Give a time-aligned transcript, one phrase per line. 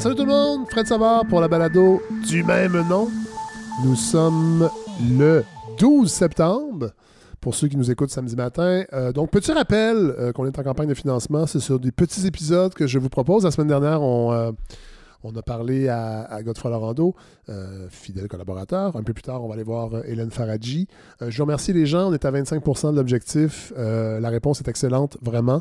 [0.00, 3.10] Ah, salut tout le monde, Fred Savard pour la balado du même nom.
[3.84, 5.44] Nous sommes le
[5.78, 6.92] 12 septembre.
[7.38, 8.84] Pour ceux qui nous écoutent samedi matin.
[8.94, 11.46] Euh, donc, petit rappel euh, qu'on est en campagne de financement.
[11.46, 13.44] C'est sur des petits épisodes que je vous propose.
[13.44, 14.52] La semaine dernière, on, euh,
[15.22, 17.14] a parlé à, à Godefroy Lorando,
[17.50, 18.96] euh, fidèle collaborateur.
[18.96, 20.88] Un peu plus tard, on va aller voir Hélène Faradji.
[21.20, 22.08] Je remercie les gens.
[22.08, 23.70] On est à 25% de l'objectif.
[23.76, 25.60] La réponse est excellente, vraiment.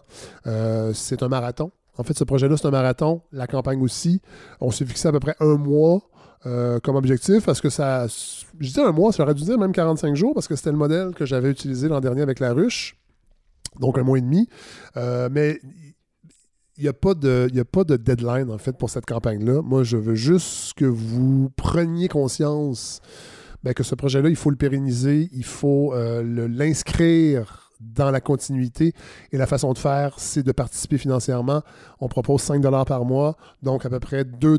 [0.93, 1.71] C'est un marathon.
[1.99, 3.21] En fait, ce projet-là, c'est un marathon.
[3.33, 4.21] La campagne aussi.
[4.61, 6.01] On s'est fixé à peu près un mois.
[6.45, 8.07] euh, comme objectif parce que ça.
[8.07, 10.77] Je dis un mois, ça aurait dû dire même 45 jours parce que c'était le
[10.77, 12.95] modèle que j'avais utilisé l'an dernier avec la ruche.
[13.77, 14.47] Donc un mois et demi.
[14.95, 15.59] Euh, mais
[16.77, 19.61] il n'y a, pas de- deadline en fait pour cette campagne-là.
[19.61, 23.01] Moi, je veux juste que vous preniez conscience
[23.63, 28.93] ben, que ce projet-là, il faut le pérenniser, il faut euh, l'inscrire dans la continuité.
[29.31, 31.61] Et la façon de faire, c'est de participer financièrement.
[31.99, 34.57] On propose 5 par mois, donc à peu près 2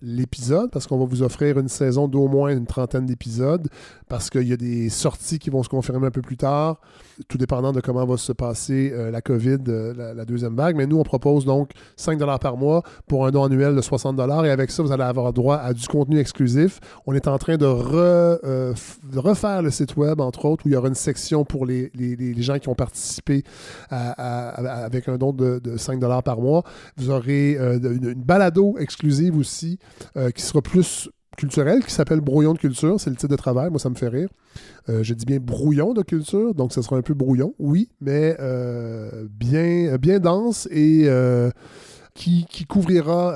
[0.00, 3.68] l'épisode, parce qu'on va vous offrir une saison d'au moins une trentaine d'épisodes,
[4.08, 6.80] parce qu'il y a des sorties qui vont se confirmer un peu plus tard,
[7.26, 10.76] tout dépendant de comment va se passer euh, la COVID, euh, la, deuxième vague.
[10.76, 14.50] Mais nous, on propose donc 5 par mois pour un don annuel de 60 et
[14.50, 16.78] avec ça, vous allez avoir droit à du contenu exclusif.
[17.06, 18.74] On est en train de, euh,
[19.16, 21.90] refaire le site web, entre autres, où il y aura une section pour les,
[22.38, 23.42] gens qui ont participé
[23.90, 26.62] avec un don de, de 5 par mois.
[26.96, 29.78] Vous aurez une balado exclusive aussi
[30.16, 33.00] euh, qui sera plus culturelle, qui s'appelle Brouillon de culture.
[33.00, 33.70] C'est le titre de travail.
[33.70, 34.28] Moi, ça me fait rire.
[34.88, 38.36] Euh, je dis bien brouillon de culture, donc ce sera un peu brouillon, oui, mais
[38.40, 41.08] euh, bien, bien dense et
[42.14, 43.34] qui, couvrira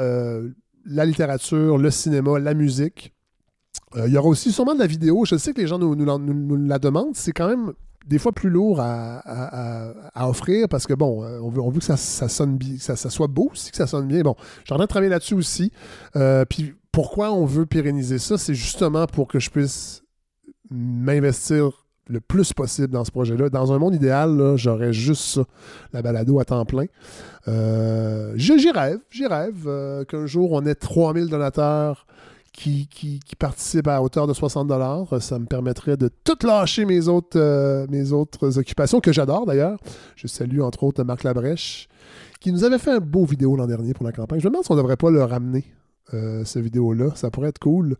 [0.85, 3.15] la littérature, le cinéma, la musique.
[3.95, 5.25] Il y aura aussi sûrement de la vidéo.
[5.25, 7.15] Je sais que les gens nous- nous la demandent.
[7.15, 7.73] C'est quand même
[8.07, 12.59] des fois plus lourd à, offrir parce que, bon, euh, on veut, que ça, sonne
[12.79, 14.23] ça, soit beau aussi, que ça sonne bien.
[14.23, 15.73] Bon, je suis en train de travailler là-dessus aussi.
[16.17, 18.39] Euh, Puis pourquoi on veut pérenniser ça?
[18.39, 20.03] C'est justement pour que je puisse
[20.71, 21.71] m'investir
[22.09, 23.49] le plus possible dans ce projet-là.
[23.49, 25.45] Dans un monde idéal, j'aurais juste ça,
[25.93, 26.87] la balado à temps plein.
[27.49, 29.69] Euh, j'y rêve, j'y rêve
[30.09, 32.07] qu'un jour on ait 3000 donateurs
[32.53, 35.07] qui, qui, qui participent à hauteur de 60 dollars.
[35.23, 39.79] Ça me permettrait de tout lâcher mes autres, euh, mes autres occupations, que j'adore d'ailleurs.
[40.17, 41.89] Je salue entre autres Marc Labrèche,
[42.41, 44.41] qui nous avait fait un beau vidéo l'an dernier pour la campagne.
[44.41, 45.65] Je me demande si on ne devrait pas le ramener.
[46.15, 47.97] euh, ce vidéo-là, ça pourrait être cool.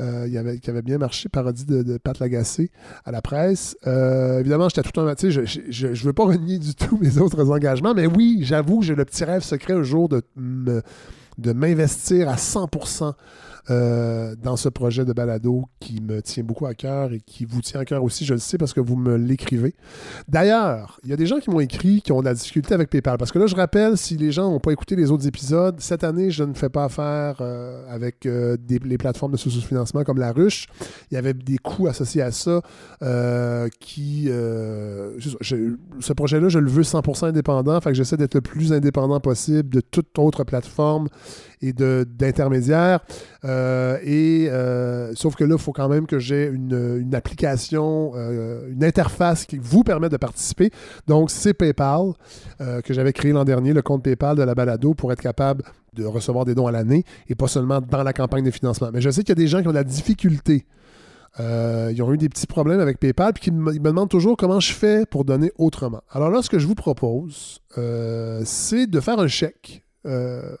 [0.00, 2.70] Euh, il avait, avait bien marché, parodie de, de Pat Lagacé
[3.04, 3.76] à la presse.
[3.88, 5.12] Euh, évidemment, j'étais tout un.
[5.16, 8.82] Tu sais, je, je veux pas renier du tout mes autres engagements, mais oui, j'avoue,
[8.82, 10.22] j'ai le petit rêve secret un jour de
[11.38, 13.14] de m'investir à 100%
[13.68, 17.60] euh, dans ce projet de balado qui me tient beaucoup à cœur et qui vous
[17.60, 19.74] tient à cœur aussi, je le sais parce que vous me l'écrivez.
[20.28, 22.90] D'ailleurs, il y a des gens qui m'ont écrit qui ont de la difficulté avec
[22.90, 23.18] PayPal.
[23.18, 26.04] Parce que là, je rappelle, si les gens n'ont pas écouté les autres épisodes, cette
[26.04, 30.32] année, je ne fais pas affaire euh, avec euh, les plateformes de sous-financement comme la
[30.32, 30.66] ruche.
[31.10, 32.60] Il y avait des coûts associés à ça
[33.80, 34.30] qui...
[35.18, 37.80] ce projet-là, je le veux 100% indépendant.
[37.80, 41.08] Fait que j'essaie d'être le plus indépendant possible de toute autre plateforme
[41.62, 43.00] et d'intermédiaires.
[43.44, 48.70] Euh, et euh, sauf que là, il faut quand même que j'ai une, application, euh,
[48.70, 50.70] une interface qui vous permet de participer.
[51.06, 52.12] Donc, c'est PayPal
[52.84, 56.04] que j'avais créé l'an dernier, le compte PayPal de la balado pour être capable de
[56.04, 58.90] recevoir des dons à l'année et pas seulement dans la campagne de financement.
[58.92, 60.66] Mais je sais qu'il y a des gens qui ont de la difficulté.
[61.38, 64.58] Euh, ils ont eu des petits problèmes avec PayPal puis ils me demandent toujours comment
[64.58, 66.02] je fais pour donner autrement.
[66.10, 69.84] Alors là, ce que je vous propose, euh, c'est de faire un chèque.
[70.06, 70.56] Euh,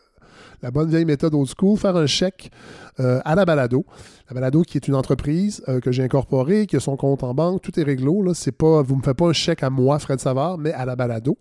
[0.62, 2.50] la bonne vieille méthode old school, faire un chèque
[2.98, 3.86] à la balado.
[4.28, 7.62] La balado qui est une entreprise que j'ai incorporée, qui a son compte en banque,
[7.62, 8.22] tout est réglo.
[8.22, 8.34] Là.
[8.34, 10.84] C'est pas, vous ne me faites pas un chèque à moi, Fred Savard, mais à
[10.84, 11.38] la balado.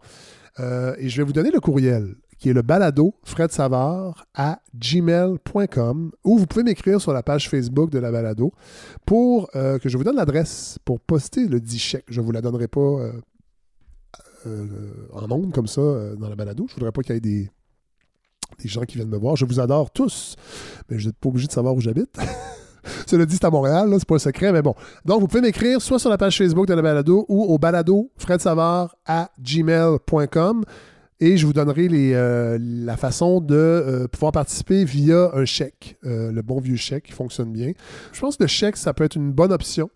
[0.58, 6.12] Et je vais vous donner le courriel qui est le balado Fred Savard à gmail.com
[6.24, 8.54] ou vous pouvez m'écrire sur la page Facebook de la balado
[9.06, 12.06] pour euh, que je vous donne l'adresse pour poster le dit chèque.
[12.08, 13.12] Je ne vous la donnerai pas euh,
[14.48, 15.81] euh, en ondes comme ça
[16.16, 16.66] dans la balado.
[16.68, 17.50] Je ne voudrais pas qu'il y ait des,
[18.63, 19.36] des gens qui viennent me voir.
[19.36, 20.38] Je vous adore tous,
[20.90, 22.18] mais vous n'êtes pas obligé de savoir où j'habite.
[23.06, 24.74] Cela dit, c'est à Montréal, c'est pas un secret, mais bon.
[25.04, 28.10] Donc, vous pouvez m'écrire soit sur la page Facebook de la balado ou au balado
[29.06, 30.63] à gmail.com
[31.21, 36.31] et je vous donnerai euh, la façon de euh, pouvoir participer via un chèque, euh,
[36.31, 37.74] le bon vieux chèque qui fonctionne bien.
[38.13, 39.89] Je pense que le chèque, ça peut être une bonne option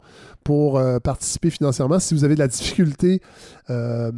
[0.43, 3.21] pour participer financièrement si vous avez de la difficulté
[3.69, 4.11] à,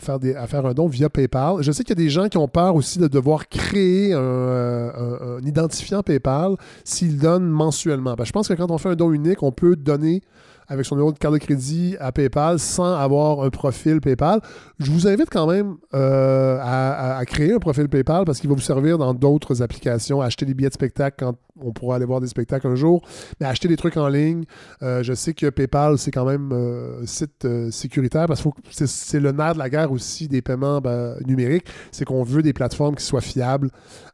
[0.00, 1.62] faire un don via PayPal.
[1.62, 5.38] Je sais qu'il y a des gens qui ont peur aussi de devoir créer un,
[5.44, 8.16] identifiant PayPal s'ils donnent mensuellement.
[8.20, 10.22] Je pense que quand on fait un don unique, on peut donner
[10.68, 14.40] avec son numéro de carte de crédit à PayPal sans avoir un profil PayPal.
[14.78, 18.60] Je vous invite quand même euh, à, créer un profil PayPal parce qu'il va vous
[18.60, 22.26] servir dans d'autres applications, acheter des billets de spectacle quand on pourra aller voir des
[22.26, 23.02] spectacles un jour,
[23.40, 24.44] mais acheter des trucs en ligne.
[24.82, 29.20] Euh, je sais que PayPal, c'est quand même euh, un site sécuritaire parce que c'est
[29.20, 31.66] le nerf de la guerre aussi des paiements ben, numériques.
[31.92, 33.70] C'est qu'on veut des plateformes qui soient fiables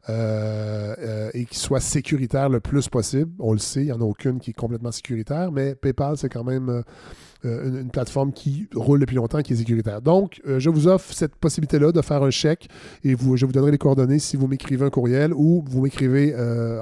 [0.07, 3.31] et qui soient sécuritaires le plus possible.
[3.39, 6.29] On le sait, il n'y en a aucune qui est complètement sécuritaire, mais PayPal, c'est
[6.29, 6.83] quand même
[7.43, 10.01] euh, une, plateforme qui roule depuis longtemps, qui est sécuritaire.
[10.01, 12.67] Donc, euh, je vous offre cette possibilité-là de faire un chèque
[13.03, 16.35] et vous, je vous donnerai les coordonnées si vous m'écrivez un courriel ou vous m'écrivez
[16.35, 16.79] euh,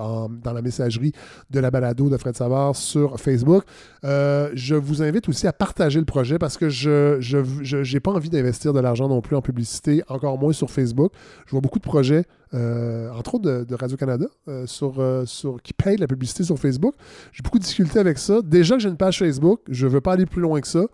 [0.53, 1.11] la messagerie
[1.49, 3.63] de la balado de Fred Savard sur Facebook.
[4.03, 8.73] je vous invite aussi à partager le projet parce que je n'ai pas envie d'investir
[8.73, 11.11] de l'argent non plus en publicité, encore moins sur Facebook.
[11.45, 12.25] Je vois beaucoup de projets
[12.55, 16.95] euh, entre autres de, Radio-Canada, euh, sur, euh, sur, qui paye la publicité sur Facebook.
[17.31, 18.41] J'ai beaucoup de difficultés avec ça.
[18.43, 20.85] Déjà que j'ai une page Facebook, je ne veux pas aller plus loin que ça.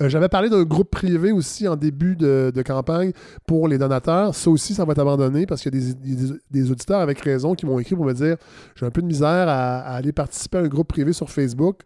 [0.00, 3.12] J'avais parlé d'un groupe privé aussi en début de, campagne
[3.46, 4.34] pour les donateurs.
[4.34, 7.66] Ça aussi, ça va être abandonné parce qu'il y a des, auditeurs avec raison qui
[7.66, 8.36] m'ont écrit pour me dire
[8.74, 11.82] j'ai un peu de misère à, aller participer à un groupe privé sur Facebook.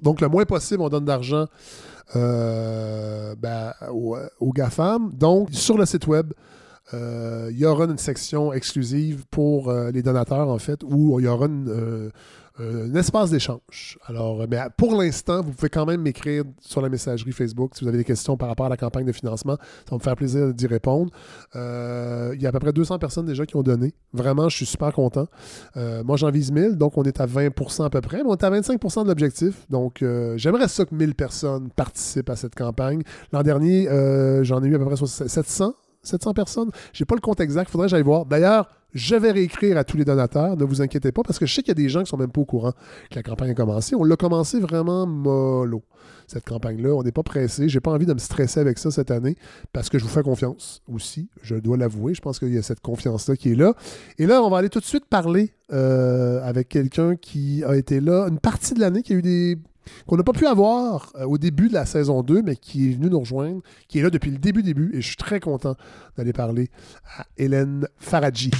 [0.00, 1.46] Donc, le moins possible, on donne d'argent
[2.14, 5.12] ben, aux, GAFAM.
[5.12, 6.32] Donc, sur le site web,
[6.94, 11.24] euh, il y aura une section exclusive pour euh, les donateurs, en fait, où il
[11.24, 12.10] y aura euh,
[12.58, 13.98] un espace d'échange.
[14.06, 17.88] Alors, mais pour l'instant, vous pouvez quand même m'écrire sur la messagerie Facebook si vous
[17.88, 19.56] avez des questions par rapport à la campagne de financement.
[19.60, 21.10] Ça va me faire plaisir d'y répondre.
[21.54, 23.94] il y a à peu près 200 personnes déjà qui ont donné.
[24.12, 25.26] Vraiment, je suis super content.
[25.76, 28.44] moi, j'en vise 1000, donc on est à 20% à peu près, mais on est
[28.44, 29.66] à 25% de l'objectif.
[29.70, 30.04] Donc,
[30.36, 33.02] j'aimerais ça que 1000 personnes participent à cette campagne.
[33.32, 33.86] L'an dernier,
[34.42, 36.70] j'en ai eu à peu près 700 700 personnes.
[36.92, 38.26] J'ai pas le compte exact, faudrait que j'aille voir.
[38.26, 41.54] D'ailleurs, je vais réécrire à tous les donateurs, ne vous inquiétez pas, parce que je
[41.54, 42.72] sais qu'il y a des gens qui sont même pas au courant
[43.10, 43.94] que la campagne a commencé.
[43.94, 45.82] On l'a commencé vraiment mollo,
[46.26, 46.94] cette campagne-là.
[46.94, 47.68] On n'est pas pressé.
[47.68, 49.36] J'ai pas envie de me stresser avec ça cette année,
[49.72, 51.28] parce que je vous fais confiance aussi.
[51.42, 52.14] Je dois l'avouer.
[52.14, 53.74] Je pense qu'il y a cette confiance-là qui est là.
[54.18, 58.00] Et là, on va aller tout de suite parler euh, avec quelqu'un qui a été
[58.00, 59.58] là une partie de l'année, qui a eu des
[60.06, 62.92] qu'on n'a pas pu avoir euh, au début de la saison 2, mais qui est
[62.94, 65.76] venu nous rejoindre, qui est là depuis le début début, et je suis très content
[66.16, 66.70] d'aller parler
[67.18, 68.52] à Hélène Faradji.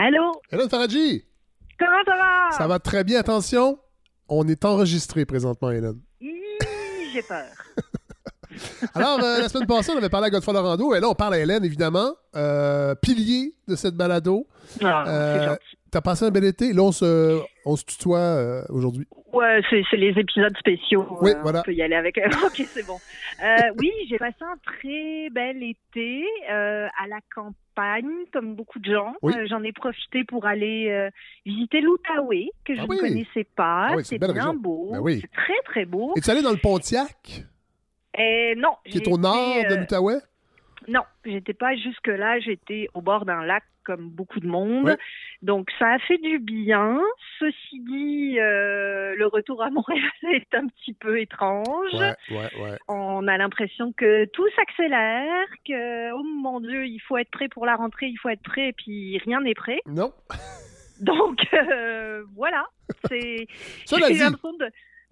[0.00, 0.40] Allô?
[0.52, 1.24] Hélène Faradji!
[1.76, 2.56] Comment ça va?
[2.56, 3.80] Ça va très bien, attention.
[4.28, 6.00] On est enregistré présentement, Hélène.
[6.20, 7.46] J'ai peur.
[8.94, 11.34] Alors, euh, la semaine passée, on avait parlé à Godfrey Lorando, et là, on parle
[11.34, 14.46] à Hélène, évidemment, euh, pilier de cette balado.
[14.82, 15.78] Ah, gentil.
[15.90, 16.72] T'as passé un bel été.
[16.72, 19.06] Là, on se, on se tutoie euh, aujourd'hui.
[19.32, 21.06] Ouais, c'est les épisodes spéciaux.
[21.22, 21.60] Oui, voilà.
[21.60, 22.18] On peut y aller avec.
[22.44, 22.98] ok, c'est bon.
[23.42, 28.92] Euh, oui, j'ai passé un très bel été euh, à la campagne, comme beaucoup de
[28.92, 29.14] gens.
[29.48, 31.08] J'en ai profité pour aller
[31.46, 33.88] visiter l'Outaouais, que je ah ne connaissais pas.
[33.92, 34.90] Ah c'est bien beau.
[34.92, 36.12] Ben c'est très, très beau.
[36.16, 37.44] Es-tu allé dans le Pontiac?
[38.56, 38.76] Non.
[38.84, 40.20] Qui est au nord de l'Outaouais?
[40.86, 42.40] Non, j'étais pas jusque-là.
[42.40, 44.96] J'étais au bord d'un lac comme beaucoup de monde.
[45.40, 47.00] Donc ça a fait du bien.
[47.38, 51.96] Ceci dit, euh, le retour à Montréal est un petit peu étrange.
[52.86, 57.64] On a l'impression que tout s'accélère, que oh mon Dieu, il faut être prêt pour
[57.64, 59.80] la rentrée, il faut être prêt, et puis rien n'est prêt.
[59.86, 60.12] Non.
[61.00, 62.66] Donc euh, voilà,
[63.08, 63.46] c'est.
[63.86, 64.20] Cela dit,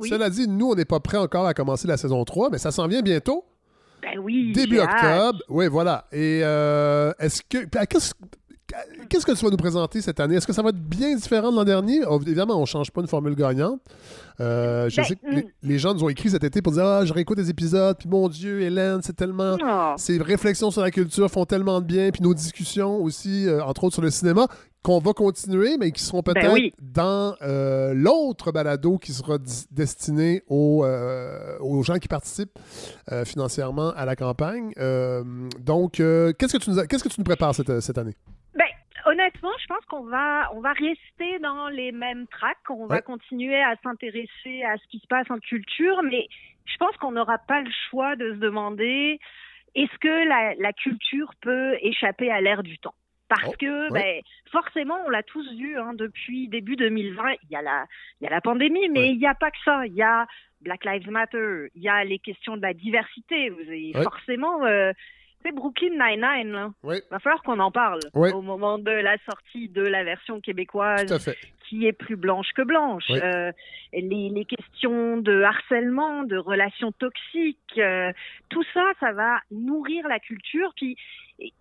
[0.00, 2.71] cela dit, nous on n'est pas prêt encore à commencer la saison 3, mais ça
[2.71, 3.45] s'en vient bientôt.
[4.03, 4.53] Ben oui.
[4.53, 5.41] Début octobre.
[5.49, 6.07] Oui, voilà.
[6.12, 7.67] Et euh, est-ce que.
[9.09, 10.35] Qu'est-ce que tu vas nous présenter cette année?
[10.35, 12.00] Est-ce que ça va être bien différent de l'an dernier?
[12.05, 13.81] Oh, évidemment, on ne change pas une formule gagnante.
[14.41, 15.43] Euh, je ben, sais que mm.
[15.62, 18.09] les, gens nous ont écrit cet été pour dire Ah, je réécoute des épisodes, puis
[18.09, 19.57] mon Dieu, Hélène, c'est tellement.
[19.62, 19.95] Oh.
[19.97, 23.85] Ces réflexions sur la culture font tellement de bien, puis nos discussions aussi, euh, entre
[23.85, 24.49] autres sur le cinéma,
[24.87, 29.38] qu'on va continuer, mais qui seront ben peut-être dans euh, l'autre balado qui sera
[29.71, 30.87] destiné aux,
[31.61, 32.59] aux, gens qui participent
[33.25, 34.73] financièrement à la campagne.
[35.61, 38.14] donc, qu'est-ce que tu nous qu'est-ce que tu nous prépares cette, cette année?
[39.07, 42.59] honnêtement, je pense qu'on va, on va rester dans les mêmes tracks.
[42.69, 46.28] On va continuer à s'intéresser à ce qui se passe en culture, mais
[46.66, 49.19] je pense qu'on n'aura pas le choix de se demander
[49.75, 52.95] est-ce que la, culture peut échapper à l'ère du temps?
[53.28, 57.35] Parce oh, que ben, forcément, on l'a tous vu hein, depuis début 2020.
[57.45, 57.87] Il y a la,
[58.21, 59.87] il y a la pandémie, mais il n'y a pas que ça.
[59.87, 60.26] Il y a
[60.61, 63.50] Black Lives Matter, il y a les questions de la diversité.
[63.50, 64.92] Vous forcément, euh,
[65.47, 69.83] c'est Brooklyn Nine-Nine, Il va falloir qu'on en parle au moment de la sortie de
[69.83, 71.35] la version québécoise
[71.69, 73.11] qui est plus blanche que blanche.
[73.11, 73.53] Euh,
[73.93, 78.12] les, questions de harcèlement, de relations toxiques, euh,
[78.50, 80.73] tout ça, ça va nourrir la culture.
[80.76, 80.97] Puis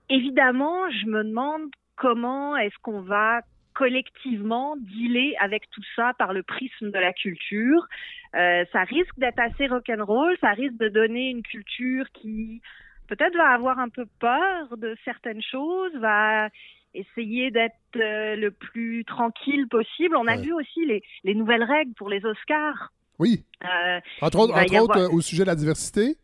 [0.10, 3.42] évidemment, je me demande comment est-ce qu'on va
[3.74, 7.86] collectivement dealer avec tout ça par le prisme de la culture.
[8.36, 12.62] Euh, ça risque d'être assez rock'n'roll, ça risque de donner une culture qui
[13.08, 16.50] peut-être va avoir un peu peur de certaines choses, va
[16.96, 20.16] essayer d'être euh, le plus tranquille possible.
[20.16, 22.92] On a vu aussi les, les, nouvelles règles pour les Oscars.
[23.20, 23.44] Oui.
[23.64, 26.16] Euh, entre autres, entre autres euh, au sujet de la diversité.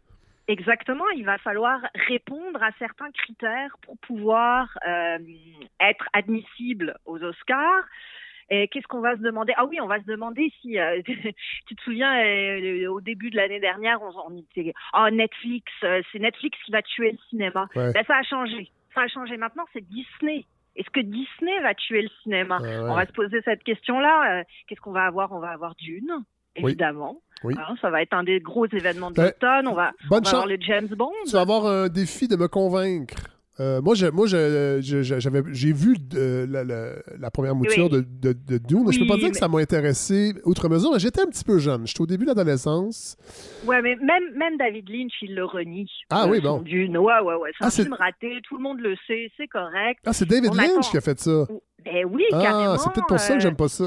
[0.47, 4.77] Exactement, il va falloir répondre à certains critères pour pouvoir
[5.79, 7.85] être admissible aux Oscars.
[8.49, 9.53] Qu'est-ce qu'on va se demander?
[9.57, 10.77] Ah oui, on va se demander si
[11.67, 12.13] tu te souviens
[12.89, 17.11] au début de l'année dernière, on, on était oh Netflix, c'est Netflix qui va tuer
[17.11, 17.67] le cinéma.
[17.75, 18.71] Ben, ça a changé.
[18.93, 19.37] Ça a changé.
[19.37, 20.45] Maintenant, c'est Disney
[20.75, 22.59] est-ce que Disney va tuer le cinéma?
[22.61, 24.39] On va se poser cette question-là.
[24.39, 25.31] Euh, qu'est-ce qu'on va avoir?
[25.31, 26.11] On va avoir Dune,
[26.55, 27.21] évidemment.
[27.43, 27.55] Oui.
[27.57, 29.67] Hein, ça va être un des gros événements de ben, l'automne.
[29.67, 31.11] On va, on va avoir le James Bond.
[31.25, 33.15] Tu vas avoir un défi de me convaincre.
[33.61, 36.47] Euh, moi, moi j'ai vu euh,
[37.19, 38.91] la, première mouture de, de, Dune.
[38.91, 41.59] je peux pas dire que ça m'a intéressé outre mesure, mais j'étais un petit peu
[41.59, 41.85] jeune.
[41.85, 43.17] J'étais au début de l'adolescence.
[43.65, 45.91] Ouais, mais même, même David Lynch, il le renie.
[46.09, 46.61] Ah oui, bon.
[46.61, 46.97] Dune.
[46.97, 47.51] Ouais, ouais, ouais.
[47.59, 48.39] C'est un ah, film raté.
[48.47, 49.31] Tout le monde le sait.
[49.37, 49.99] C'est correct.
[50.05, 51.45] Ah, c'est David Lynch qui a fait ça.
[51.85, 53.85] Ben oui, ah, C'est peut-être pour ça que j'aime pas ça.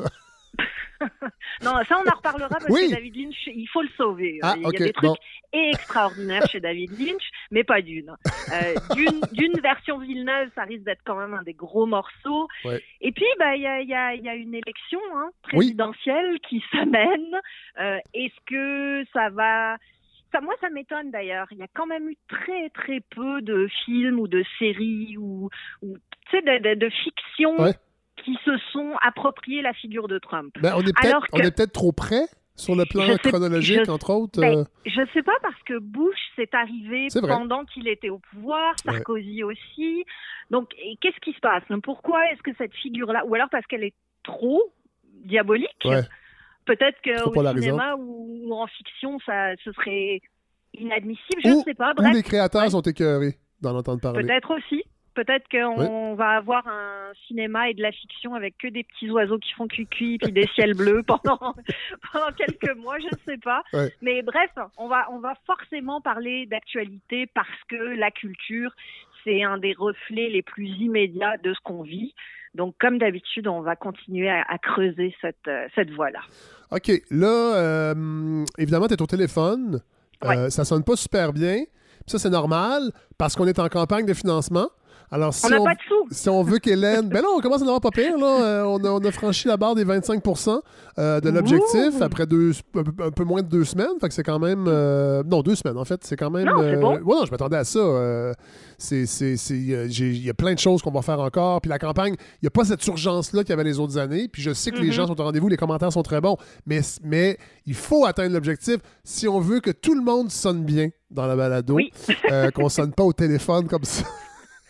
[1.62, 4.38] Non, ça, on en reparlera parce que David Lynch, il faut le sauver.
[4.42, 5.18] Ah, il y a des trucs
[5.52, 8.11] extraordinaires chez David Lynch, mais pas d'une.
[8.11, 8.75] Euh,
[9.32, 12.49] d'une version Villeneuve, ça risque d'être quand même un des gros morceaux.
[13.00, 16.62] Et puis, bah, il y, a, y, a, y, a, une élection hein, présidentielle qui
[16.73, 17.40] s'amène.
[17.80, 19.76] Euh, Est-ce que ça va
[20.34, 21.46] ça, moi, ça m'étonne d'ailleurs.
[21.52, 25.49] Il y a quand même eu très très peu de films ou de séries ou,
[25.80, 27.54] ou tu sais, de, de, fiction
[28.23, 30.54] qui se sont appropriés la figure de Trump.
[30.61, 30.92] Ben, on est
[31.54, 34.40] peut-être trop près sur le plan chronologique, entre autres.
[34.40, 34.64] Ben, euh.
[34.87, 39.42] Je ne sais pas parce que Bush s'est arrivé pendant qu'il était au pouvoir, Sarkozy
[39.42, 40.04] aussi.
[40.50, 41.64] Donc, qu'est-ce qui se passe?
[41.83, 44.62] Pourquoi est-ce que cette figure-là, ou alors parce qu'elle est trop
[45.25, 45.87] diabolique
[46.64, 50.23] Peut-être qu'au cinéma ou en fiction, ça, ce serait
[50.73, 51.92] inadmissible, je ne sais pas.
[51.94, 52.11] Bref.
[52.11, 54.23] Ou les créateurs sont écœurés d'en entendre parler.
[54.23, 54.83] Peut-être aussi.
[55.14, 59.38] Peut-être qu'on va avoir un cinéma et de la fiction avec que des petits oiseaux
[59.38, 61.54] qui font cuicui puis des ciels bleus pendant,
[62.12, 63.62] pendant quelques mois, je ne sais pas.
[64.02, 68.73] Mais bref, on va, on va forcément parler d'actualité parce que la culture,
[69.23, 72.14] c'est un des reflets les plus immédiats de ce qu'on vit.
[72.54, 76.21] Donc, comme d'habitude, on va continuer à, creuser cette, cette voie-là.
[76.71, 76.90] OK.
[77.11, 79.80] Là, euh, évidemment, tu es au téléphone.
[80.25, 81.64] Euh, ça sonne pas super bien.
[82.06, 84.68] Ça, c'est normal parce qu'on est en campagne de financement.
[85.11, 86.06] Alors, si on, pas de sous.
[86.11, 87.08] si on veut qu'Hélène.
[87.08, 88.18] ben là, on commence à n'avoir pas pire.
[88.18, 88.40] Là.
[88.40, 90.61] Euh, on, a, on, a, franchi la barre des 25%
[90.99, 93.99] euh, de l'objectif après deux, un peu moins de deux semaines.
[94.00, 94.64] Fait que c'est quand même.
[94.66, 96.00] Euh, non, deux semaines, en fait.
[96.04, 96.46] C'est quand même.
[96.46, 96.99] Non, bon.
[96.99, 97.80] Ouais, non, je m'attendais à ça.
[98.90, 101.61] Il y a plein de choses qu'on va faire encore.
[101.61, 104.28] Puis la campagne, il n'y a pas cette urgence-là qu'il y avait les autres années.
[104.28, 104.92] Puis je sais que les mm-hmm.
[104.92, 106.37] gens sont au rendez-vous, les commentaires sont très bons.
[106.66, 110.88] Mais, mais il faut atteindre l'objectif si on veut que tout le monde sonne bien
[111.11, 111.75] dans la balado.
[111.75, 111.92] Oui.
[112.54, 114.04] qu'on sonne pas au téléphone comme ça.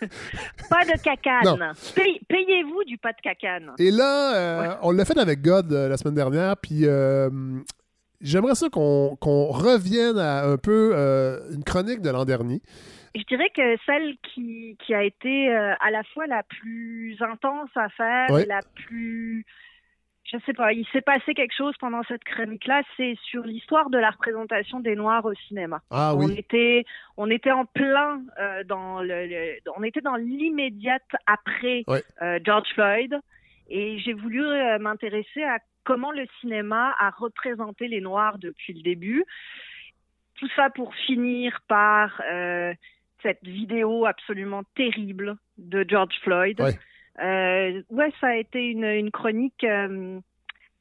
[0.70, 1.72] pas de cacane.
[2.28, 3.72] Payez-vous du pas de cacane.
[3.78, 7.30] Et là, euh, on l'a fait avec God euh, la semaine dernière, puis euh,
[8.20, 10.94] j'aimerais ça qu'on revienne à un peu
[11.52, 12.60] une chronique de l'an dernier.
[13.14, 17.88] Je dirais que celle qui, qui a été à la fois la plus intense à
[17.90, 19.46] faire et la plus
[20.24, 23.98] je sais pas, il s'est passé quelque chose pendant cette chronique-là, c'est sur l'histoire de
[23.98, 25.82] la représentation des Noirs au cinéma.
[25.90, 26.26] Ah, oui.
[26.26, 26.84] On était,
[27.16, 31.84] on était en plein euh, dans le, on était dans l'immédiate après
[32.22, 33.14] euh, George Floyd,
[33.68, 38.82] et j'ai voulu euh, m'intéresser à comment le cinéma a représenté les Noirs depuis le
[38.82, 39.24] début.
[40.36, 42.20] Tout ça pour finir par
[43.22, 46.60] cette vidéo absolument terrible de George Floyd.
[47.22, 50.18] Euh, ouais, ça a été une, une chronique euh,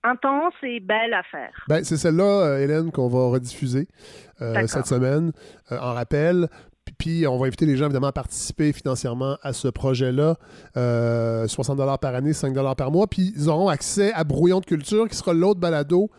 [0.03, 1.51] intense et belle à faire.
[1.67, 3.87] Ben, c'est celle-là, euh, Hélène, qu'on va rediffuser
[4.39, 5.31] cette semaine
[5.69, 6.47] en rappel.
[6.97, 10.35] Puis on va inviter les gens évidemment à participer financièrement à ce projet-là.
[11.47, 13.07] 60 par année, 5 par mois.
[13.07, 16.09] Puis ils auront accès à Brouillon de culture, qui sera l'autre balado,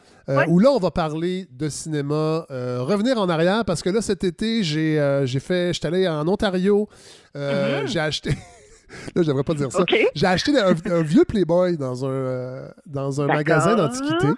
[0.49, 2.47] où là on va parler de cinéma.
[2.49, 6.89] revenir en arrière, parce que là cet été, j'ai fait, j'étais allé en Ontario,
[7.35, 7.87] mm-hmm.
[7.87, 8.31] j'ai acheté...
[9.15, 9.85] Là, je devrais pas dire ça.
[10.15, 14.29] J'ai acheté un, vieux Playboy dans un, euh, dans un magasin d'antiquité.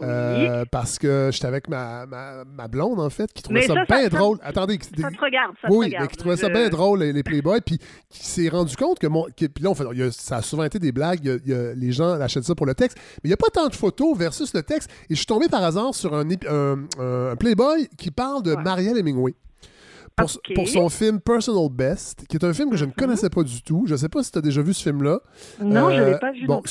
[0.00, 4.38] Euh, parce que j'étais avec ma, ma, blonde, en fait, qui trouvait ça, bien drôle.
[4.42, 4.78] Attendez.
[4.80, 8.48] Ça te regarde, ça Oui, qui trouvait ça bien drôle, les, Playboys, puis qui s'est
[8.48, 9.26] rendu compte que mon.
[9.34, 9.74] puis là,
[10.12, 13.28] ça a souvent été des blagues, les gens achètent ça pour le texte, mais il
[13.30, 14.88] n'y a pas tant de photos versus le texte.
[15.10, 19.34] Et je suis tombé par hasard sur un, un, Playboy qui parle de Marielle Hemingway.
[20.54, 22.96] Pour, son film Personal Best, qui est un film que je ne mhm.
[22.96, 23.84] connaissais pas du tout.
[23.86, 25.20] Je ne sais pas si tu as déjà vu ce film-là.
[25.60, 26.46] Non, je ne l'ai euh, pas vu.
[26.46, 26.62] Bon,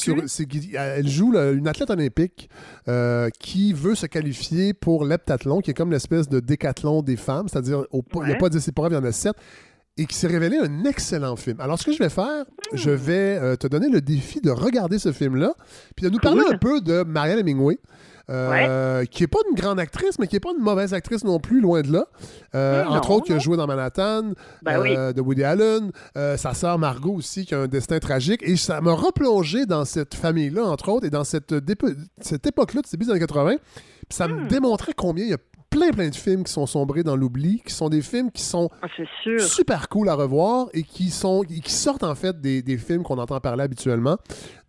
[0.74, 2.50] elle joue une athlète olympique
[2.88, 7.48] euh, qui veut se qualifier pour l'heptathlon, qui est comme l'espèce de décathlon des femmes,
[7.48, 9.36] c'est-à-dire il n'y a pas 10 épreuves, il y en a 7
[9.98, 11.60] et qui s'est révélé un excellent film.
[11.60, 12.96] Alors, ce que je vais faire, je hmm.
[12.96, 15.54] vais euh, te donner le défi de regarder ce film-là,
[15.96, 17.80] puis de nous parler un peu de Marianne Hemingway.
[18.30, 21.40] Euh, qui n'est pas une grande actrice, mais qui n'est pas une mauvaise actrice non
[21.40, 22.08] plus, loin de là.
[22.56, 25.92] Euh, entre autres, qui a joué dans Manhattan, ben euh, de Woody Allen.
[26.16, 28.42] sa sœur Margot aussi, qui a un destin tragique.
[28.44, 31.56] Et ça m'a replongé dans cette famille-là, entre autres, et dans cette,
[32.20, 33.56] cette époque-là de ces années 80.
[34.10, 34.48] Puis ça me hmm.
[34.48, 35.38] démontrait combien il y a
[35.70, 38.70] plein, plein de films qui sont sombrés dans l'oubli, qui sont des films qui sont
[38.82, 38.88] ah,
[39.38, 43.18] super cool à revoir et qui, sont, qui sortent en fait des, des films qu'on
[43.18, 44.18] entend parler habituellement.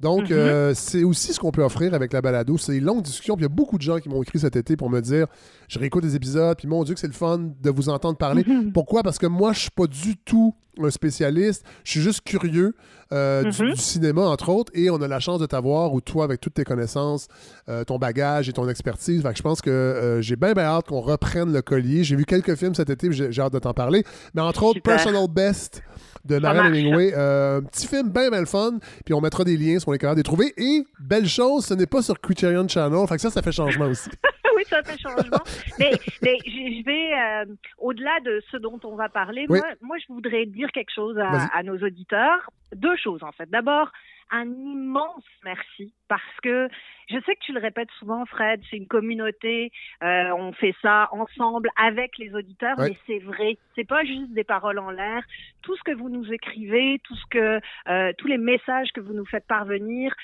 [0.00, 0.32] Donc, mm-hmm.
[0.32, 2.56] euh, c'est aussi ce qu'on peut offrir avec la balado.
[2.56, 3.34] C'est une longue discussion.
[3.36, 5.26] il y a beaucoup de gens qui m'ont écrit cet été pour me dire
[5.68, 8.42] je réécoute des épisodes, puis mon Dieu, que c'est le fun de vous entendre parler.
[8.42, 8.72] Mm-hmm.
[8.72, 9.02] Pourquoi?
[9.02, 11.64] Parce que moi, je suis pas du tout un spécialiste.
[11.82, 12.76] Je suis juste curieux
[13.12, 13.74] euh, mm-hmm.
[13.74, 16.54] du, cinéma, entre autres, et on a la chance de t'avoir, ou toi, avec toutes
[16.54, 17.26] tes connaissances,
[17.68, 19.22] euh, ton bagage et ton expertise.
[19.22, 22.04] Fait que je pense que j'ai bien, bien hâte qu'on reprenne le collier.
[22.04, 24.04] J'ai vu quelques films cet été, j'ai hâte de t'en parler.
[24.34, 25.82] Mais entre autres, Personal Best
[26.28, 27.14] de Marianne Hemingway.
[27.14, 28.78] un petit film bien, bien fun.
[29.04, 30.52] Puis on mettra des liens on est capable de les trouver.
[30.56, 33.06] Et, belle chose, ce n'est pas sur Criterion Channel.
[33.08, 34.10] Fait que ça, ça fait changement aussi.
[34.58, 35.38] oui, ça fait changement.
[35.78, 40.46] mais, je vais, euh, au-delà de ce dont on va parler, moi, moi, je voudrais
[40.46, 42.50] dire quelque chose à, nos auditeurs.
[42.74, 43.48] Deux choses, en fait.
[43.48, 43.90] D'abord,
[44.30, 46.68] un immense merci parce que
[47.08, 49.72] je sais que tu le répètes souvent, Fred, c'est une communauté,
[50.02, 54.44] euh, on fait ça ensemble avec les auditeurs, mais c'est vrai, c'est pas juste des
[54.44, 55.22] paroles en l'air.
[55.62, 59.14] Tout ce que vous nous écrivez, tout ce que, euh, tous les messages que vous
[59.14, 60.14] nous faites parvenir,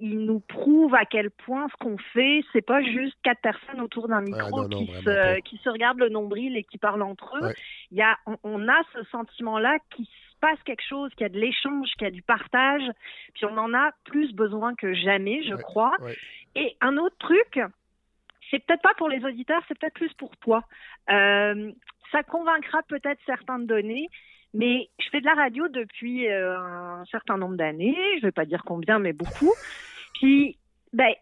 [0.00, 4.08] ils nous prouvent à quel point ce qu'on fait, c'est pas juste quatre personnes autour
[4.08, 7.52] d'un micro qui, se, qui se regardent le nombril et qui parlent entre eux.
[7.90, 10.08] Il y a, on, on, a ce sentiment-là qui
[10.40, 12.82] passe quelque chose, qu'il y a de l'échange, qu'il y a du partage.
[13.34, 15.96] Puis on en a plus besoin que jamais, je crois.
[16.54, 17.60] Et un autre truc,
[18.50, 20.64] c'est peut-être pas pour les auditeurs, c'est peut-être plus pour toi.
[21.10, 21.70] Euh,
[22.10, 24.08] ça convaincra peut-être certains de donner,
[24.54, 27.96] mais je fais de la radio depuis euh, un certain nombre d'années.
[28.18, 29.52] Je vais pas dire combien, mais beaucoup.
[30.20, 30.58] Puis,
[30.92, 31.12] ben,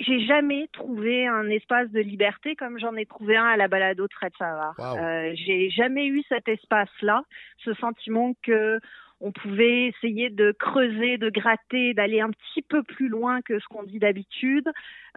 [0.00, 4.06] j'ai jamais trouvé un espace de liberté comme j'en ai trouvé un à la balado
[4.06, 4.74] de Fred Savard.
[4.80, 7.22] Euh, j'ai jamais eu cet espace-là,
[7.64, 8.80] ce sentiment que
[9.20, 13.66] on pouvait essayer de creuser, de gratter, d'aller un petit peu plus loin que ce
[13.66, 14.68] qu'on dit d'habitude.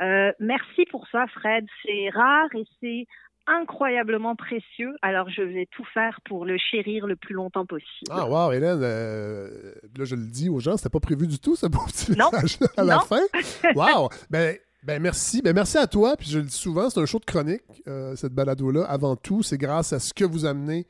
[0.01, 1.67] Euh, merci pour ça, Fred.
[1.85, 3.05] C'est rare et c'est
[3.47, 4.95] incroyablement précieux.
[5.01, 8.09] Alors, je vais tout faire pour le chérir le plus longtemps possible.
[8.09, 11.55] Ah, wow, Hélène, euh, là, je le dis aux gens, c'était pas prévu du tout,
[11.55, 13.21] ce beau petit message à la fin?
[13.75, 14.09] Wow!
[14.29, 15.41] ben, ben merci.
[15.41, 16.15] Ben merci à toi.
[16.17, 18.83] Puis je le dis souvent, c'est un show de chronique, euh, cette balado-là.
[18.85, 20.87] Avant tout, c'est grâce à ce que vous amenez,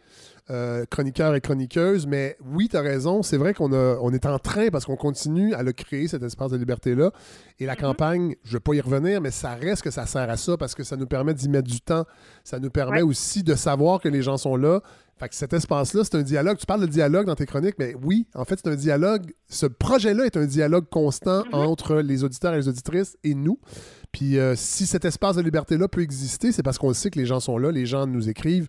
[0.52, 2.06] euh, chroniqueurs et chroniqueuses.
[2.06, 3.24] Mais oui, tu as raison.
[3.24, 6.52] C'est vrai qu'on on est en train parce qu'on continue à le créer, cet espace
[6.52, 7.12] de liberté-là.
[7.60, 7.80] Et la mm-hmm.
[7.80, 10.58] campagne, je ne vais pas y revenir, mais ça reste que ça sert à ça
[10.58, 12.06] parce que ça nous permet d'y mettre du temps.
[12.44, 14.82] Ça nous permet aussi de savoir que les gens sont là.
[15.22, 16.58] Fait que cet espace-là, c'est un dialogue.
[16.58, 19.32] Tu parles de dialogue dans tes chroniques, mais oui, en fait, c'est un dialogue.
[19.48, 21.54] Ce projet-là est un dialogue constant mhm.
[21.54, 23.60] entre les auditeurs et les auditrices et nous.
[24.12, 27.28] Puis euh, si cet espace de liberté-là peut exister, c'est parce qu'on sait que les
[27.28, 28.68] gens sont là, les gens nous écrivent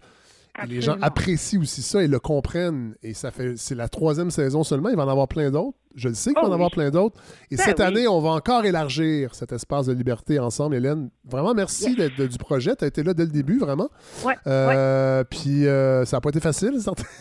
[0.69, 2.95] les gens apprécient aussi ça et le comprennent.
[3.03, 4.91] Et ça fait c'est la troisième saison seulement.
[4.91, 5.77] Il va en avoir plein d'autres.
[5.95, 7.21] Je le sais qu'il va en oh avoir plein d'autres.
[7.51, 10.77] Et ben cette année, on va encore élargir cet espace de liberté ensemble.
[10.77, 12.77] Hélène, vraiment merci d'être du projet.
[12.77, 13.89] Tu as été là dès le début, vraiment.
[14.25, 17.05] Ouais, euh, Puis euh, ça n'a pas été facile, certain.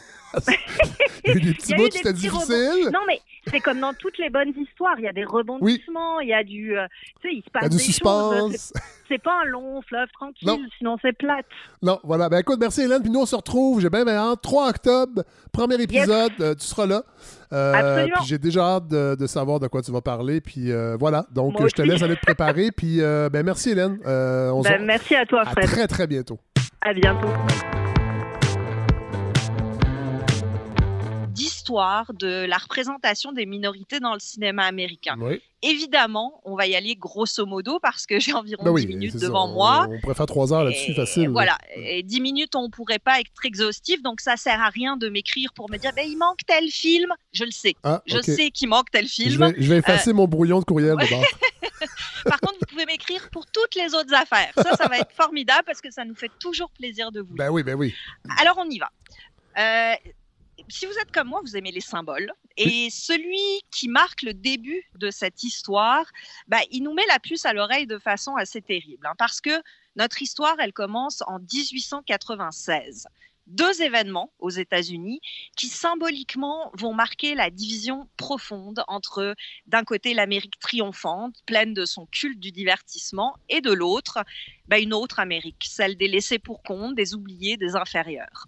[1.25, 2.89] il y a eu des petits bouts, c'était difficile.
[2.93, 4.95] Non, mais c'est comme dans toutes les bonnes histoires.
[4.97, 6.77] Il y a des rebondissements, il y a du.
[6.77, 6.85] Euh,
[7.21, 8.73] tu sais, il se passe du des suspense.
[9.07, 11.45] C'est pas un long fleuve tranquille, sinon c'est plate.
[11.81, 12.29] Non, voilà.
[12.29, 13.01] Ben écoute, merci Hélène.
[13.01, 14.41] Puis nous, on se retrouve, j'ai bien, hâte.
[14.41, 17.03] 3 octobre, premier épisode, euh, tu seras là.
[17.51, 18.17] Euh, Absolument.
[18.19, 20.39] Puis j'ai déjà hâte de, savoir de quoi tu vas parler.
[20.39, 21.25] Puis voilà.
[21.31, 22.71] Donc, je te laisse aller te préparer.
[22.71, 23.99] puis ben merci Hélène.
[24.05, 25.65] On ben, merci à toi, Fred.
[25.65, 26.39] À très, très bientôt.
[26.81, 27.27] À bientôt.
[31.71, 35.17] De la représentation des minorités dans le cinéma américain.
[35.63, 39.47] Évidemment, on va y aller grosso modo parce que j'ai environ 10 ben minutes devant
[39.47, 39.87] moi.
[39.89, 41.29] On, pourrait faire 3 heures là-dessus, facile.
[41.29, 41.57] Voilà.
[41.75, 45.53] Et 10 minutes, on pourrait pas être exhaustif, donc ça sert à rien de m'écrire
[45.53, 47.13] pour me dire ben, il manque tel film.
[47.31, 47.75] Je le sais.
[47.83, 49.53] Ah, je sais qu'il manque tel film.
[49.57, 50.95] Je vais, effacer euh, mon brouillon de courriel
[52.25, 54.51] Par contre, vous pouvez m'écrire pour toutes les autres affaires.
[54.55, 57.35] Ça, ça va être formidable parce que ça nous fait toujours plaisir de vous.
[57.35, 57.93] Ben oui, ben oui.
[58.39, 58.91] Alors, on y va.
[59.57, 59.95] Euh,
[60.71, 62.31] si vous êtes comme moi, vous aimez les symboles.
[62.57, 66.05] Et celui qui marque le début de cette histoire,
[66.47, 69.05] bah, il nous met la puce à l'oreille de façon assez terrible.
[69.05, 69.61] Hein, parce que
[69.95, 73.07] notre histoire, elle commence en 1896.
[73.47, 75.19] deux événements aux États-Unis
[75.57, 82.05] qui symboliquement vont marquer la division profonde entre d'un côté l'Amérique triomphante, pleine de son
[82.05, 84.19] culte du divertissement, et de l'autre,
[84.67, 88.47] bah, une autre Amérique, celle des laissés pour compte, des oubliés, des inférieurs.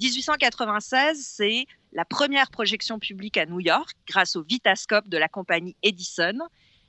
[0.00, 5.76] 1896, c'est la première projection publique à New York grâce au Vitascope de la compagnie
[5.82, 6.38] Edison.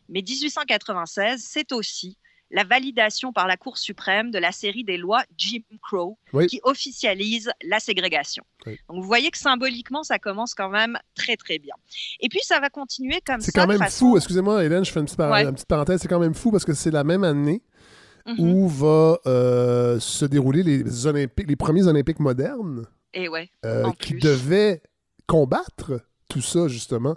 [0.09, 2.17] Mais 1896, c'est aussi
[2.51, 7.51] la validation par la Cour suprême de la série des lois Jim Crow qui officialise
[7.63, 8.43] la ségrégation.
[8.65, 11.73] Donc vous voyez que symboliquement, ça commence quand même très très bien.
[12.19, 13.47] Et puis ça va continuer comme ça.
[13.47, 16.51] C'est quand même fou, excusez-moi Hélène, je fais une petite, parenthèse, c'est quand même fou
[16.51, 17.61] parce que c'est la même année
[18.25, 18.39] mm-hmm.
[18.39, 22.85] où va euh, se dérouler les, Olympiques, les premiers Olympiques modernes.
[23.15, 24.82] Et ouais, euh, qui devaient
[25.25, 27.15] combattre tout ça, justement.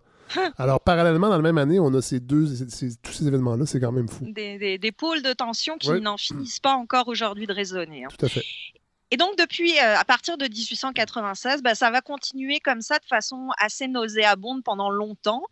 [0.57, 2.47] Alors, parallèlement, dans la même année, on a ces deux,
[3.03, 4.27] tous ces événements-là, c'est quand même fou.
[4.29, 8.05] Des, pôles de tension qui n'en finissent pas encore aujourd'hui de résonner.
[8.05, 8.09] Hein.
[8.17, 8.45] Tout à fait.
[9.11, 13.07] Et donc, depuis, euh, à partir de 1896, bah, ça va continuer comme ça de
[13.07, 15.43] façon assez nauséabonde pendant longtemps.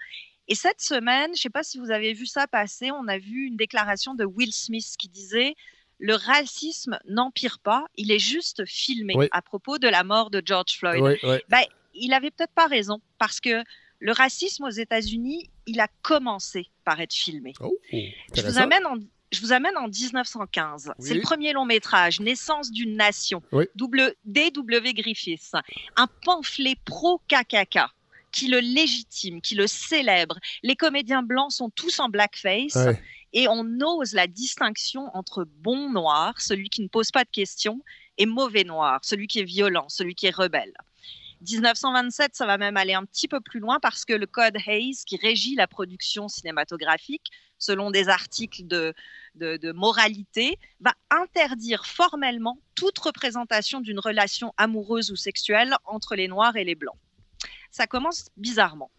[0.49, 3.19] Et cette semaine, je ne sais pas si vous avez vu ça passer, on a
[3.19, 5.55] vu une déclaration de Will Smith qui disait
[5.99, 10.77] le racisme n'empire pas, il est juste filmé à propos de la mort de George
[10.79, 11.03] Floyd.
[11.03, 11.63] Oui, bah,
[11.95, 13.65] il avait peut-être pas raison parce que
[13.99, 17.55] le racisme aux États-Unis, il a commencé par être filmé.
[17.61, 18.97] Oh, je, vous amène en,
[19.33, 20.93] je vous amène en 1915.
[20.99, 23.43] C'est le premier long métrage, Naissance d'une nation,
[24.25, 24.93] D.W.
[24.95, 25.53] Griffiths.
[25.97, 27.79] Un pamphlet pro-KKK
[28.33, 30.39] qui le légitime, qui le célèbre.
[30.63, 32.77] Les comédiens blancs sont tous en blackface.
[33.39, 37.83] Et on ose la distinction entre bon noir, celui qui ne pose pas de questions,
[38.17, 40.73] et mauvais noir, celui qui est violent, celui qui est rebelle.
[41.43, 44.97] 1927, ça va même aller un petit peu plus loin parce que le code Hayes,
[45.07, 48.95] qui régit la production cinématographique, selon des articles de,
[49.35, 56.57] de, moralité, va interdire formellement toute représentation d'une relation amoureuse ou sexuelle entre les Noirs
[56.57, 56.97] et les Blancs.
[57.71, 58.91] Ça commence bizarrement.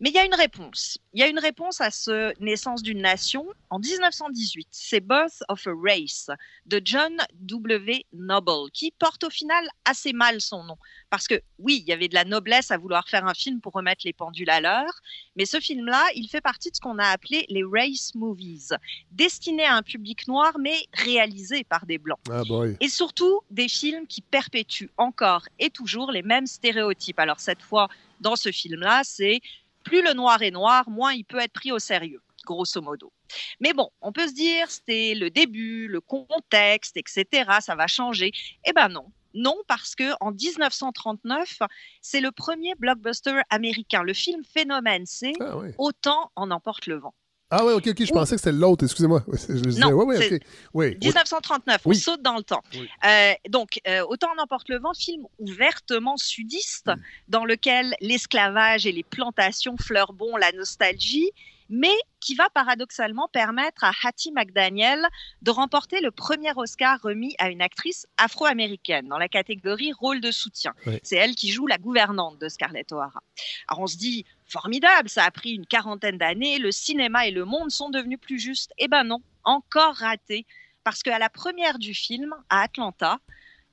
[0.00, 0.98] Mais il y a une réponse.
[1.12, 3.46] Il y a une réponse à ce naissance d'une nation.
[3.70, 6.30] En 1918, c'est Birth of a Race
[6.66, 8.06] de John W.
[8.12, 10.76] Noble, qui porte au final assez mal son nom.
[11.10, 13.72] Parce que oui, il y avait de la noblesse à vouloir faire un film pour
[13.72, 14.92] remettre les pendules à l'heure,
[15.34, 18.68] mais ce film-là, il fait partie de ce qu'on a appelé les race movies,
[19.10, 22.20] destinés à un public noir, mais réalisés par des blancs.
[22.30, 22.42] Ah
[22.80, 27.18] et surtout, des films qui perpétuent encore et toujours les mêmes stéréotypes.
[27.18, 27.88] Alors cette fois,
[28.20, 29.40] dans ce film-là, c'est
[29.88, 33.12] plus le noir est noir, moins il peut être pris au sérieux, grosso modo.
[33.60, 37.24] Mais bon, on peut se dire, c'était le début, le contexte, etc.,
[37.60, 38.30] ça va changer.
[38.66, 39.06] Eh ben non.
[39.34, 41.58] Non, parce que en 1939,
[42.00, 44.02] c'est le premier blockbuster américain.
[44.02, 47.14] Le film phénomène, c'est ah Autant en emporte le vent.
[47.50, 49.24] Ah oui, ok, ok, je pensais que c'était l'autre, excusez-moi.
[49.78, 50.40] Non, ouais,
[50.74, 52.62] ouais, 1939, on saute dans le temps.
[53.06, 56.90] Euh, donc, euh, Autant en emporte le vent, film ouvertement sudiste,
[57.28, 61.30] dans lequel l'esclavage et les plantations fleurent bon la nostalgie,
[61.70, 65.06] mais qui va paradoxalement permettre à Hattie McDaniel
[65.42, 70.30] de remporter le premier Oscar remis à une actrice afro-américaine dans la catégorie rôle de
[70.30, 70.74] soutien.
[71.02, 73.22] C'est elle qui joue la gouvernante de Scarlett O'Hara.
[73.68, 77.44] Alors on se dit, formidable, ça a pris une quarantaine d'années, le cinéma et le
[77.44, 78.72] monde sont devenus plus justes.
[78.78, 80.46] Eh ben non, encore raté,
[80.84, 83.18] parce qu'à la première du film, à Atlanta,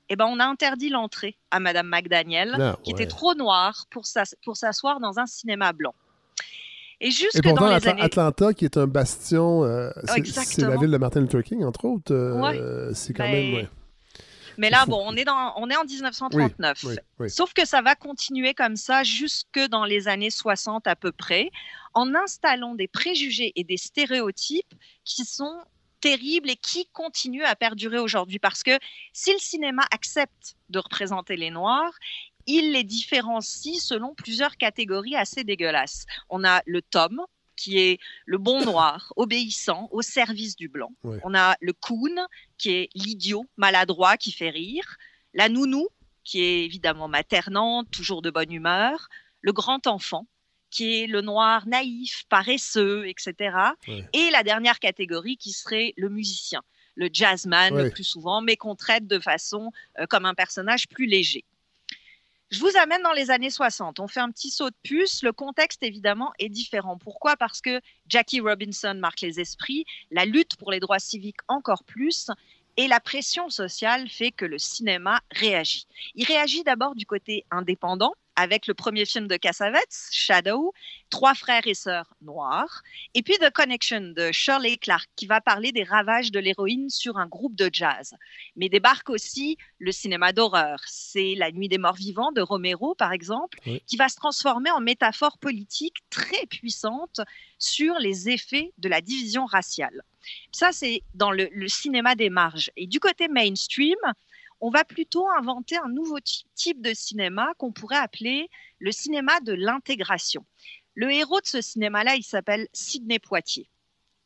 [0.10, 4.06] eh ben, on a interdit l'entrée à Madame McDaniel, ah, qui était trop noire pour
[4.06, 5.96] s'asseoir dans un cinéma blanc.
[7.02, 8.02] Et jusque dans les années...
[8.02, 12.14] Atlanta, qui est un bastion, euh, c'est la ville de Martin Luther King, entre autres.
[12.14, 13.56] Euh, c'est quand même.
[13.56, 13.68] Ben,
[14.58, 16.86] mais là, bon, on est, dans, on est en 1939.
[17.28, 21.52] Sauf que ça va continuer comme ça jusque dans les années 60 à peu près,
[21.94, 25.58] en installant des préjugés et des stéréotypes qui sont
[26.02, 28.39] terribles et qui continuent à perdurer aujourd'hui.
[28.39, 28.78] Parce que
[29.13, 31.94] si le cinéma accepte de représenter les Noirs,
[32.48, 36.06] il les différencie selon plusieurs catégories assez dégueulasses.
[36.30, 37.22] On a le Tom,
[37.56, 40.91] qui est le bon noir, obéissant, au service du blanc.
[41.24, 42.15] On a le coon,
[42.58, 44.98] qui est l'idiot, maladroit, qui fait rire.
[45.34, 45.88] La nounou,
[46.24, 49.10] qui est évidemment maternante, toujours de bonne humeur.
[49.41, 50.28] Le grand enfant,
[50.72, 53.56] qui est le noir naïf, paresseux, etc.
[54.13, 56.62] Et la dernière catégorie, qui serait le musicien,
[56.96, 61.06] le jazzman le plus souvent, mais qu'on traite de façon euh, comme un personnage plus
[61.06, 61.46] léger.
[62.51, 63.99] Je vous amène dans les années 60.
[63.99, 65.23] On fait un petit saut de puce.
[65.23, 66.97] Le contexte, évidemment, est différent.
[66.97, 67.36] Pourquoi?
[67.36, 72.29] Parce que Jackie Robinson marque les esprits, la lutte pour les droits civiques encore plus,
[72.77, 75.88] et la pression sociale fait que le cinéma réagit.
[76.13, 80.74] Il réagit d'abord du côté indépendant, avec le premier film de Cassavetes, Shadow,
[81.12, 82.82] Trois frères et sœurs noirs,
[83.13, 87.17] et puis The Connection de Shirley Clark, qui va parler des ravages de l'héroïne sur
[87.17, 88.13] un groupe de jazz.
[88.56, 90.82] Mais débarque aussi le cinéma d'horreur.
[90.88, 94.82] C'est La Nuit des morts vivants de Romero, par exemple, qui va se transformer en
[94.82, 97.21] métaphore politique très puissante
[97.60, 100.02] sur les effets de la division raciale.
[100.52, 102.71] Ça, c'est dans le, le cinéma des marges.
[102.76, 103.95] Et du côté mainstream,
[104.65, 106.17] on va plutôt inventer un nouveau
[106.56, 108.49] type de cinéma qu'on pourrait appeler
[108.80, 110.43] le cinéma de l'intégration.
[110.95, 113.69] Le héros de ce cinéma-là, il s'appelle Sidney Poitier.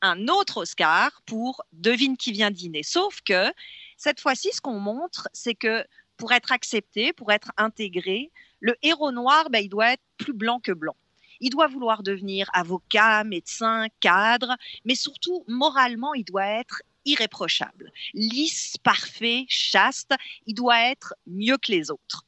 [0.02, 2.84] Un autre Oscar pour Devine qui vient dîner.
[2.84, 3.52] Sauf que
[3.98, 5.84] cette fois-ci, ce qu'on montre, c'est que
[6.16, 10.62] pour être accepté, pour être intégré, le héros noir, ben, il doit être plus blanc
[10.62, 10.96] que blanc.
[11.42, 18.78] Il doit vouloir devenir avocat, médecin, cadre, mais surtout, moralement, il doit être irréprochable, lisse,
[18.84, 20.14] parfait, chaste.
[20.46, 22.26] Il doit être mieux que les autres.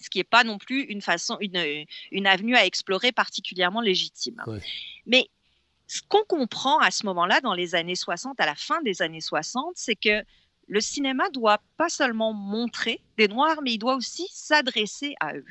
[0.00, 4.42] Ce qui n'est pas non plus une façon, une, une, avenue à explorer particulièrement légitime.
[5.06, 5.28] Mais
[5.88, 9.20] ce qu'on comprend à ce moment-là, dans les années 60, à la fin des années
[9.20, 10.22] 60, c'est que
[10.68, 15.46] le cinéma doit pas seulement montrer des Noirs, mais il doit aussi s'adresser à eux.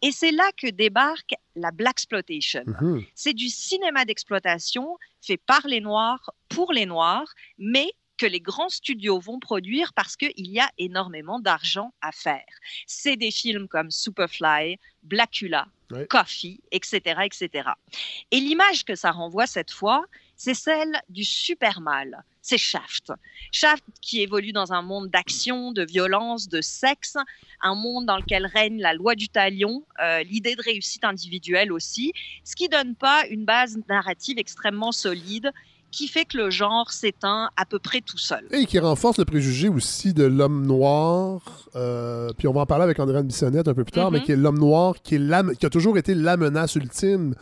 [0.00, 2.64] Et c'est là que débarque la Black Exploitation.
[2.64, 3.06] Mm-hmm.
[3.14, 8.68] C'est du cinéma d'exploitation fait par les Noirs, pour les Noirs, mais que les grands
[8.68, 12.46] studios vont produire parce qu'il y a énormément d'argent à faire.
[12.86, 15.66] C'est des films comme Superfly, Blackula,
[16.08, 17.70] Coffee, etc., etc.
[18.30, 20.04] Et l'image que ça renvoie cette fois,
[20.36, 22.24] c'est celle du super mal.
[22.40, 23.12] C'est Shaft.
[23.52, 27.16] Shaft qui évolue dans un monde d'action, de violence, de sexe,
[27.60, 32.12] un monde dans lequel règne la loi du talion, euh, l'idée de réussite individuelle aussi,
[32.44, 35.52] ce qui donne pas une base narrative extrêmement solide
[35.92, 38.44] qui fait que le genre s'éteint à peu près tout seul.
[38.50, 41.68] Et qui renforce le préjugé aussi de l'homme noir.
[41.76, 44.24] Euh, puis on va en parler avec André Bissonnette un peu plus tard, mais mm-hmm.
[44.24, 47.34] qui est l'homme noir, qui, est qui a toujours été la menace ultime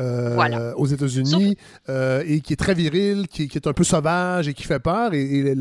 [0.00, 1.56] euh, aux États-Unis
[1.88, 5.12] euh, et qui est très viril, qui, est un peu sauvage et qui fait peur.
[5.12, 5.54] Et,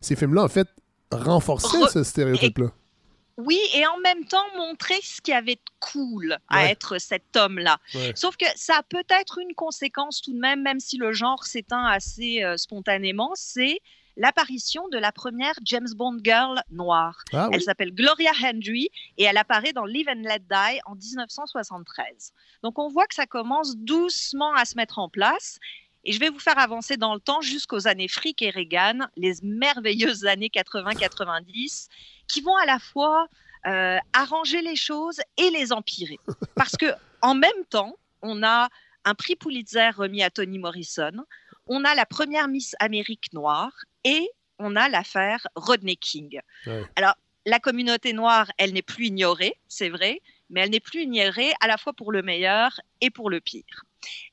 [0.00, 0.68] ces films-là, en fait,
[1.12, 2.72] renforçaient ce stéréotype-là.
[3.38, 7.78] Oui, et en même temps montrer ce qui avait de cool à être cet homme-là.
[8.14, 11.86] Sauf que ça a peut-être une conséquence tout de même, même si le genre s'éteint
[11.86, 13.78] assez euh, spontanément, c'est
[14.16, 17.22] l'apparition de la première James Bond girl noire.
[17.32, 22.32] Ah elle s'appelle Gloria Hendry et elle apparaît dans Live and Let Die en 1973.
[22.64, 25.60] Donc on voit que ça commence doucement à se mettre en place.
[26.08, 29.34] Et je vais vous faire avancer dans le temps jusqu'aux années Frick et Reagan, les
[29.42, 31.88] merveilleuses années 80-90
[32.26, 33.28] qui vont à la fois
[33.66, 36.18] euh, arranger les choses et les empirer.
[36.54, 36.86] Parce que
[37.20, 38.70] en même temps, on a
[39.04, 41.12] un prix Pulitzer remis à Toni Morrison,
[41.66, 43.72] on a la première Miss Amérique noire
[44.04, 46.40] et on a l'affaire Rodney King.
[46.96, 51.52] Alors, la communauté noire, elle n'est plus ignorée, c'est vrai, mais elle n'est plus ignorée
[51.60, 53.84] à la fois pour le meilleur et pour le pire.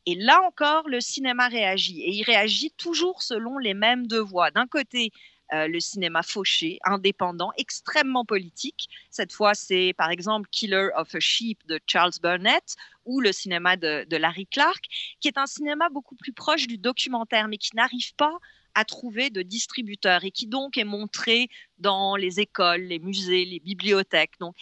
[0.05, 4.51] Et là encore, le cinéma réagit, et il réagit toujours selon les mêmes deux voies.
[4.51, 5.11] D'un côté,
[5.53, 8.89] euh, le cinéma fauché, indépendant, extrêmement politique.
[9.11, 12.75] Cette fois, c'est par exemple Killer of a Sheep de Charles Burnett
[13.05, 14.83] ou le cinéma de, Larry Clark,
[15.19, 18.35] qui est un cinéma beaucoup plus proche du documentaire, mais qui n'arrive pas
[18.75, 23.59] à trouver de distributeurs et qui donc est montré dans les écoles, les musées, les
[23.59, 24.33] bibliothèques.
[24.39, 24.55] Donc,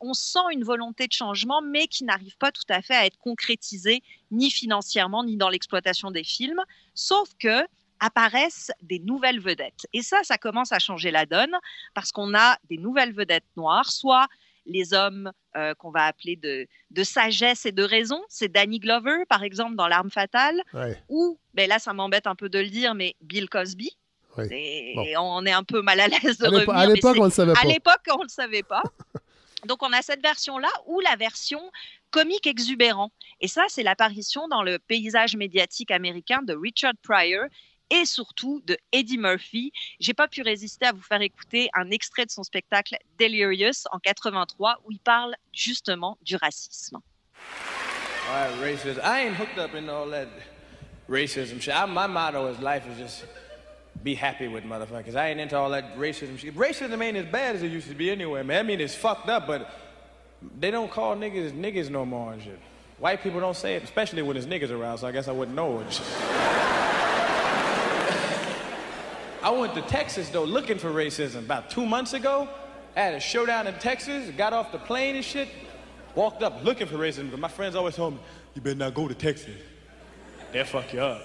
[0.00, 3.18] on sent une volonté de changement, mais qui n'arrive pas tout à fait à être
[3.18, 6.62] concrétisée ni financièrement ni dans l'exploitation des films.
[6.94, 7.66] Sauf que
[8.00, 9.86] apparaissent des nouvelles vedettes.
[9.92, 11.54] Et ça, ça commence à changer la donne
[11.94, 14.26] parce qu'on a des nouvelles vedettes noires, soit
[14.66, 18.22] les hommes euh, qu'on va appeler de, de, sagesse et de raison.
[18.28, 20.62] C'est Danny Glover, par exemple, dans L'arme fatale.
[21.08, 23.96] Ou, ben là, ça m'embête un peu de le dire, mais Bill Cosby.
[24.50, 26.70] Et on est un peu mal à l'aise de revenir.
[26.70, 27.60] À l'époque, on ne le savait pas.
[27.60, 28.82] À l'époque, on ne le savait pas.
[29.66, 31.60] Donc, on a cette version-là ou la version
[32.10, 33.10] comique exubérant.
[33.40, 37.46] Et ça, c'est l'apparition dans le paysage médiatique américain de Richard Pryor,
[37.90, 39.72] et surtout de Eddie Murphy.
[39.98, 43.98] J'ai pas pu résister à vous faire écouter un extrait de son spectacle Delirious en
[43.98, 46.98] 83 où il parle justement du racisme.
[48.28, 49.00] All right, racism.
[49.02, 50.28] I ain't hooked up in all that
[51.08, 51.74] racism shit.
[51.74, 53.24] I, my motto is life is just
[54.04, 55.16] be happy with motherfuckers.
[55.16, 56.54] I ain't into all that racism shit.
[56.56, 58.60] Racism ain't as bad as it used to be anyway, man.
[58.60, 59.68] I mean, it's fucked up, but
[60.58, 62.58] they don't call niggas niggas no more and shit.
[62.98, 65.56] White people don't say it, especially when there's niggas around, so I guess I wouldn't
[65.56, 66.00] know it.
[69.42, 71.38] I went to Texas, though, looking for racism.
[71.38, 72.46] About two months ago,
[72.94, 75.48] I had a showdown in Texas, got off the plane and shit,
[76.14, 78.20] walked up looking for racism, but my friends always told me,
[78.54, 79.56] you better not go to Texas.
[80.52, 81.22] They'll fuck you up.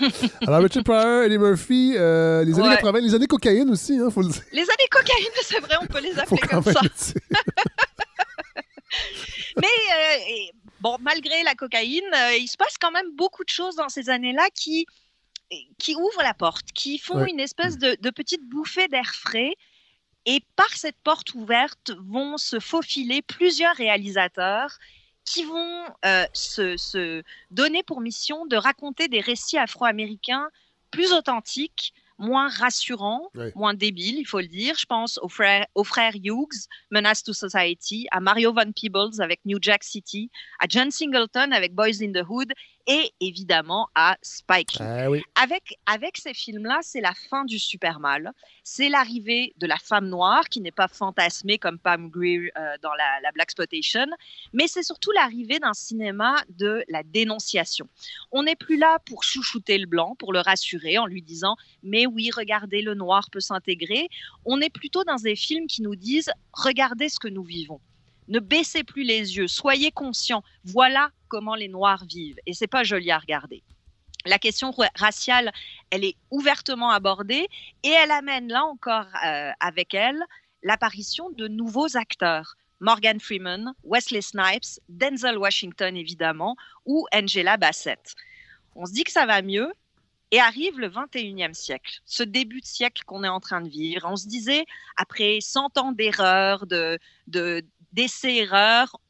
[0.46, 2.76] Alors, Richard Pryor, Eddie Murphy, euh, les années ouais.
[2.76, 4.42] 80, les années cocaïne aussi, hein, faut le dire.
[4.52, 6.80] Les années cocaïne, c'est vrai, on peut les appeler comme ça.
[9.56, 12.04] Mais bon, malgré la cocaïne,
[12.38, 14.86] il se passe quand même beaucoup de choses dans ces années-là qui
[15.78, 19.54] qui ouvrent la porte, qui font une espèce de, de petite bouffée d'air frais.
[20.28, 24.76] Et par cette porte ouverte vont se faufiler plusieurs réalisateurs
[25.26, 30.48] qui vont euh, se, donner pour mission de raconter des récits afro-américains
[30.90, 34.76] plus authentiques, moins rassurants, moins débiles, il faut le dire.
[34.78, 39.40] Je pense aux frères, aux frères Hughes, Menace to Society, à Mario Van Peebles avec
[39.44, 42.52] New Jack City, à John Singleton avec Boys in the Hood
[42.86, 48.32] et évidemment à Spike ah Avec, avec ces films-là, c'est la fin du super mal.
[48.62, 52.94] C'est l'arrivée de la femme noire, qui n'est pas fantasmée comme Pam Grier euh, dans
[52.94, 54.06] la, la Black Exploitation,
[54.52, 57.88] mais c'est surtout l'arrivée d'un cinéma de la dénonciation.
[58.32, 62.06] On n'est plus là pour chouchouter le blanc, pour le rassurer en lui disant Mais
[62.06, 64.08] oui, regardez, le noir peut s'intégrer.
[64.44, 67.80] On est plutôt dans des films qui nous disent Regardez ce que nous vivons.
[68.28, 70.42] Ne baissez plus les yeux, soyez conscients.
[70.64, 72.38] Voilà comment les Noirs vivent.
[72.46, 73.62] Et c'est pas joli à regarder.
[74.24, 75.52] La question raciale,
[75.90, 77.48] elle est ouvertement abordée
[77.84, 80.20] et elle amène là encore euh, avec elle
[80.62, 82.56] l'apparition de nouveaux acteurs.
[82.80, 88.14] Morgan Freeman, Wesley Snipes, Denzel Washington évidemment, ou Angela Bassett.
[88.74, 89.72] On se dit que ça va mieux,
[90.30, 94.06] et arrive le 21e siècle, ce début de siècle qu'on est en train de vivre.
[94.10, 94.64] On se disait,
[94.96, 96.98] après 100 ans d'erreurs, de,
[97.92, 99.00] d'essais-erreurs,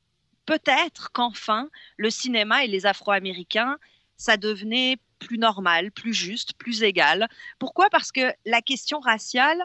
[0.47, 3.79] peut-être qu'enfin, le cinéma et les Afro-Américains,
[4.17, 7.29] ça devenait plus normal, plus juste, plus égal.
[7.59, 7.91] Pourquoi?
[7.91, 9.63] Parce que la question raciale,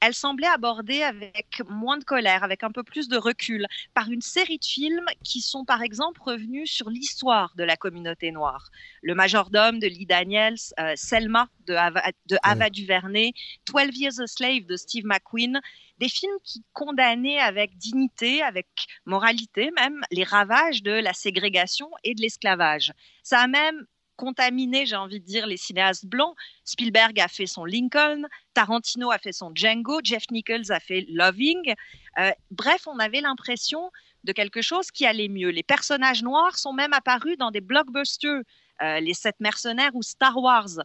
[0.00, 4.20] elle semblait abordée avec moins de colère, avec un peu plus de recul, par une
[4.20, 8.70] série de films qui sont par exemple revenus sur l'histoire de la communauté noire.
[9.02, 13.32] Le majordome de Lee Daniels, euh, Selma de Ava, DuVernay,
[13.66, 15.60] 12 Years a Slave de Steve McQueen,
[15.98, 18.66] des films qui condamnaient avec dignité, avec
[19.04, 22.92] moralité même, les ravages de la ségrégation et de l'esclavage.
[23.22, 26.36] Ça a même contaminé, j'ai envie de dire, les cinéastes blancs.
[26.64, 28.22] Spielberg a fait son Lincoln,
[28.54, 31.74] Tarantino a fait son Django, Jeff Nichols a fait Loving.
[32.18, 33.90] Euh, bref, on avait l'impression
[34.24, 35.50] de quelque chose qui allait mieux.
[35.50, 38.42] Les personnages noirs sont même apparus dans des blockbusters,
[38.82, 40.78] euh, Les Sept Mercenaires ou Star Wars.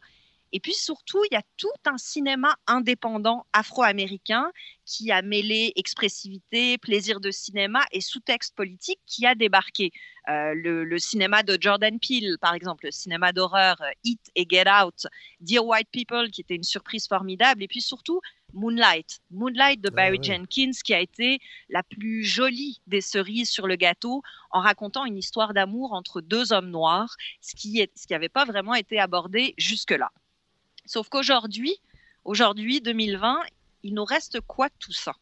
[0.52, 4.52] Et puis surtout, il y a tout un cinéma indépendant afro-américain
[4.86, 9.92] qui a mêlé expressivité, plaisir de cinéma et sous-texte politique qui a débarqué.
[10.28, 14.70] Euh, le, cinéma de Jordan Peele, par exemple, le cinéma d'horreur euh, Hit et Get
[14.70, 15.08] Out,
[15.40, 18.20] Dear White People, qui était une surprise formidable, et puis surtout
[18.54, 23.66] Moonlight, Moonlight de ah Barry Jenkins, qui a été la plus jolie des cerises sur
[23.66, 28.46] le gâteau, en racontant une histoire d'amour entre deux hommes noirs, ce qui n'avait pas
[28.46, 30.12] vraiment été abordé jusque-là.
[30.90, 31.76] Sauf qu'aujourd'hui,
[32.26, 33.42] aujourd'hui, 2020,
[33.84, 35.14] il nous reste quoi tout ça?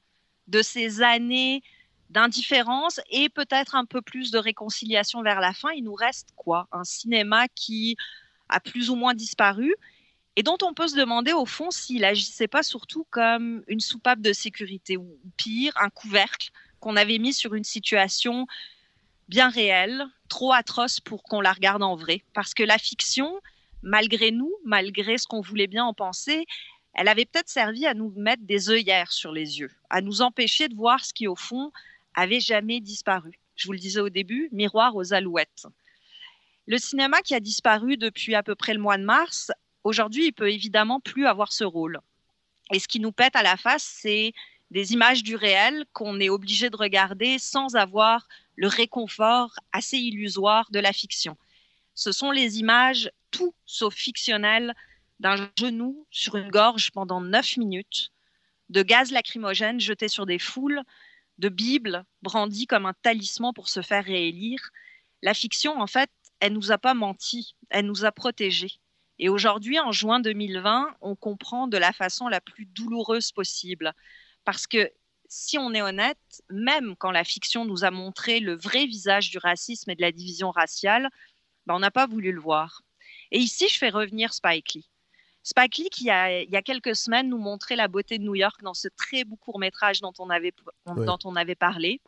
[0.48, 1.62] De ces années
[2.10, 6.70] d'indifférence et peut-être un peu plus de réconciliation vers la fin, il nous reste quoi?
[6.72, 7.98] Un cinéma qui
[8.48, 9.76] a plus ou moins disparu
[10.38, 14.22] et dont on peut se demander au fond s'il agissait pas surtout comme une soupape
[14.22, 16.50] de sécurité ou pire, un couvercle
[16.80, 18.48] qu'on avait mis sur une situation
[19.28, 22.24] bien réelle, trop atroce pour qu'on la regarde en vrai.
[22.34, 23.42] Parce que la fiction,
[23.82, 26.46] malgré nous, malgré ce qu'on voulait bien en penser,
[26.94, 30.68] elle avait peut-être servi à nous mettre des œillères sur les yeux, à nous empêcher
[30.68, 31.72] de voir ce qui, au fond,
[32.16, 33.40] avait jamais disparu.
[33.56, 35.68] Je vous le disais au début, miroir aux alouettes.
[36.66, 39.52] Le cinéma qui a disparu depuis à peu près le mois de mars,
[39.84, 42.00] aujourd'hui, il peut évidemment plus avoir ce rôle.
[42.74, 44.34] Et ce qui nous pète à la face, c'est
[44.72, 50.70] des images du réel qu'on est obligé de regarder sans avoir le réconfort assez illusoire
[50.72, 51.38] de la fiction.
[51.94, 54.74] Ce sont les images tout sauf fictionnel
[55.20, 58.12] d'un genou sur une gorge pendant neuf minutes,
[58.70, 60.82] de gaz lacrymogène jeté sur des foules,
[61.38, 64.70] de Bibles brandies comme un talisman pour se faire réélire.
[65.22, 66.10] La fiction, en fait,
[66.40, 68.80] elle nous a pas menti, elle nous a protégés.
[69.20, 73.94] Et aujourd'hui, en juin 2020, on comprend de la façon la plus douloureuse possible.
[74.44, 74.92] Parce que
[75.28, 79.40] si on est honnête, même quand la fiction nous a montré le vrai visage du
[79.40, 81.10] racisme et de la division raciale,
[81.66, 82.84] ben, on n'a pas voulu le voir.
[83.32, 84.90] Et ici, je fais revenir Spike Lee.
[85.44, 88.62] Spike Lee, qui il y a quelques semaines nous montrait la beauté de New York
[88.64, 90.54] dans ce très beau court métrage dont on avait,
[90.86, 92.02] dont on avait parlé.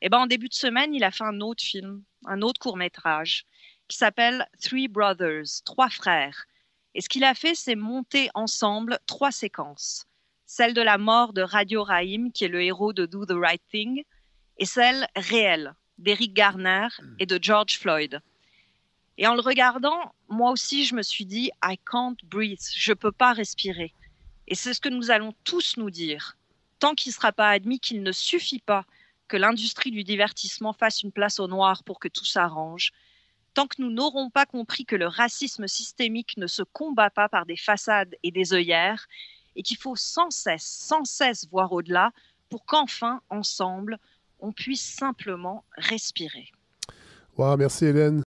[0.00, 2.76] Et ben, en début de semaine, il a fait un autre film, un autre court
[2.76, 3.44] métrage
[3.88, 6.46] qui s'appelle Three Brothers, Trois frères.
[6.94, 10.06] Et ce qu'il a fait, c'est monter ensemble trois séquences.
[10.46, 13.62] Celle de la mort de Radio Rahim, qui est le héros de Do the Right
[13.70, 14.02] Thing,
[14.56, 16.88] et celle réelle d'Eric Garner
[17.18, 18.20] et de George Floyd.
[19.18, 22.94] Et en le regardant, moi aussi, je me suis dit, I can't breathe, je ne
[22.94, 23.92] peux pas respirer.
[24.46, 26.36] Et c'est ce que nous allons tous nous dire.
[26.78, 28.84] Tant qu'il ne sera pas admis qu'il ne suffit pas
[29.26, 32.92] que l'industrie du divertissement fasse une place au noir pour que tout s'arrange,
[33.54, 37.44] tant que nous n'aurons pas compris que le racisme systémique ne se combat pas par
[37.44, 39.08] des façades et des œillères,
[39.56, 42.12] et qu'il faut sans cesse, sans cesse voir au-delà
[42.48, 43.98] pour qu'enfin, ensemble,
[44.38, 46.52] on puisse simplement respirer.
[47.36, 48.16] Wow, merci Hélène.